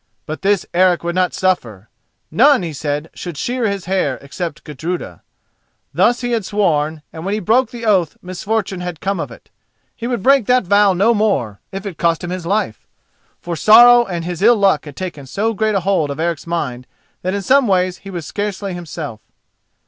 [0.25, 1.87] But this Eric would not suffer.
[2.31, 5.21] None, he said, should shear his hair, except Gudruda.
[5.93, 9.51] Thus he had sworn, and when he broke the oath misfortune had come of it.
[9.95, 12.87] He would break that vow no more, if it cost him his life.
[13.41, 16.87] For sorrow and his ill luck had taken so great a hold of Eric's mind
[17.21, 19.21] that in some ways he was scarcely himself.